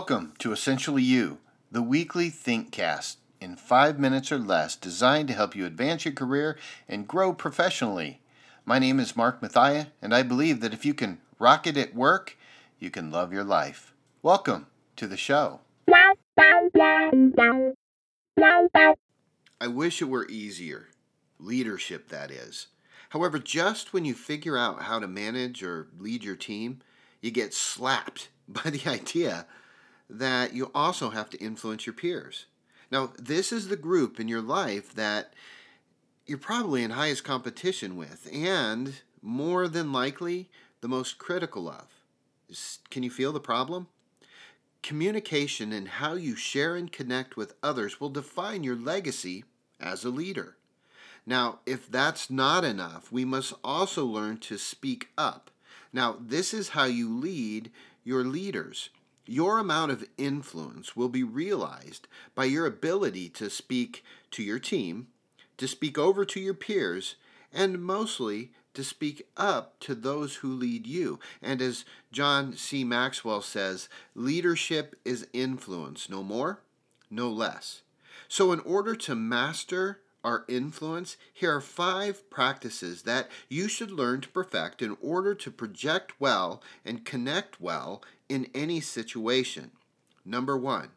[0.00, 5.54] Welcome to Essentially You, the weekly ThinkCast in five minutes or less, designed to help
[5.54, 6.56] you advance your career
[6.88, 8.22] and grow professionally.
[8.64, 11.94] My name is Mark Mathia, and I believe that if you can rock it at
[11.94, 12.38] work,
[12.78, 13.92] you can love your life.
[14.22, 15.60] Welcome to the show.
[19.60, 20.88] I wish it were easier.
[21.38, 22.68] Leadership, that is.
[23.10, 26.80] However, just when you figure out how to manage or lead your team,
[27.20, 29.44] you get slapped by the idea
[30.10, 32.46] that you also have to influence your peers.
[32.90, 35.32] Now, this is the group in your life that
[36.26, 40.48] you're probably in highest competition with and more than likely
[40.80, 41.86] the most critical of.
[42.90, 43.86] Can you feel the problem?
[44.82, 49.44] Communication and how you share and connect with others will define your legacy
[49.78, 50.56] as a leader.
[51.26, 55.50] Now, if that's not enough, we must also learn to speak up.
[55.92, 57.70] Now, this is how you lead
[58.02, 58.88] your leaders.
[59.30, 65.06] Your amount of influence will be realized by your ability to speak to your team,
[65.56, 67.14] to speak over to your peers,
[67.52, 71.20] and mostly to speak up to those who lead you.
[71.40, 72.82] And as John C.
[72.82, 76.62] Maxwell says, leadership is influence, no more,
[77.08, 77.82] no less.
[78.26, 84.20] So, in order to master our influence, here are five practices that you should learn
[84.20, 89.70] to perfect in order to project well and connect well in any situation.
[90.24, 90.90] Number one,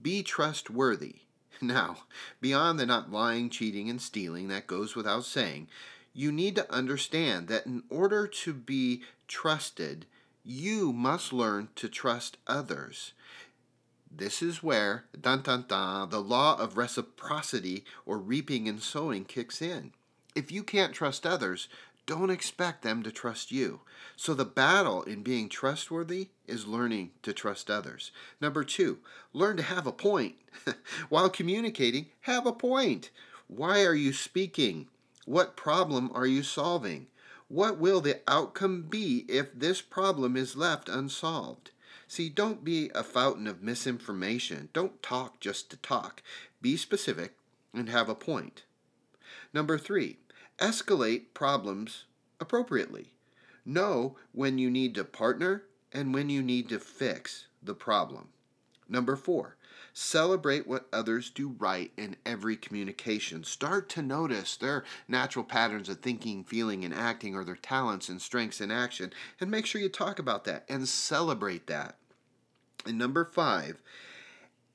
[0.00, 1.16] be trustworthy.
[1.62, 1.98] Now,
[2.40, 5.68] beyond the not lying, cheating, and stealing, that goes without saying,
[6.12, 10.06] you need to understand that in order to be trusted,
[10.44, 13.12] you must learn to trust others.
[14.16, 19.60] This is where, dun dun dun, the law of reciprocity or reaping and sowing kicks
[19.60, 19.92] in.
[20.36, 21.66] If you can't trust others,
[22.06, 23.80] don't expect them to trust you.
[24.14, 28.12] So, the battle in being trustworthy is learning to trust others.
[28.40, 28.98] Number two,
[29.32, 30.36] learn to have a point.
[31.08, 33.10] While communicating, have a point.
[33.48, 34.86] Why are you speaking?
[35.24, 37.08] What problem are you solving?
[37.48, 41.72] What will the outcome be if this problem is left unsolved?
[42.14, 44.68] See, don't be a fountain of misinformation.
[44.72, 46.22] Don't talk just to talk.
[46.62, 47.32] Be specific
[47.74, 48.62] and have a point.
[49.52, 50.18] Number three,
[50.60, 52.04] escalate problems
[52.38, 53.14] appropriately.
[53.66, 58.28] Know when you need to partner and when you need to fix the problem.
[58.88, 59.56] Number four,
[59.92, 63.42] celebrate what others do right in every communication.
[63.42, 68.22] Start to notice their natural patterns of thinking, feeling, and acting, or their talents and
[68.22, 71.96] strengths in action, and make sure you talk about that and celebrate that.
[72.86, 73.82] And number five,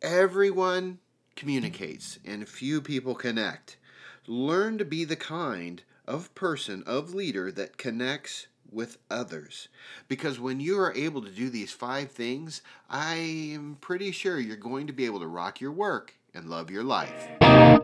[0.00, 0.98] everyone
[1.36, 3.76] communicates and few people connect.
[4.26, 9.68] Learn to be the kind of person, of leader that connects with others.
[10.08, 13.14] Because when you are able to do these five things, I
[13.54, 16.84] am pretty sure you're going to be able to rock your work and love your
[16.84, 17.81] life.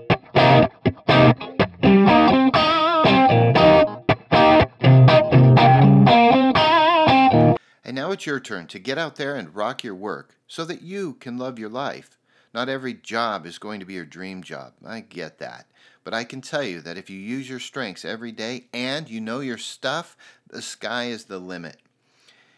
[8.18, 11.38] It's your turn to get out there and rock your work so that you can
[11.38, 12.18] love your life.
[12.52, 14.72] Not every job is going to be your dream job.
[14.84, 15.66] I get that.
[16.02, 19.20] But I can tell you that if you use your strengths every day and you
[19.20, 20.16] know your stuff,
[20.48, 21.76] the sky is the limit.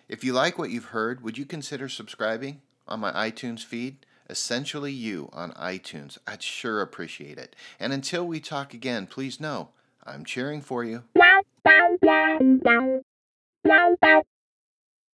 [0.09, 4.07] If you like what you've heard, would you consider subscribing on my iTunes feed?
[4.31, 6.17] Essentially You on iTunes.
[6.27, 7.55] I'd sure appreciate it.
[7.79, 9.69] And until we talk again, please know
[10.07, 11.03] I'm cheering for you.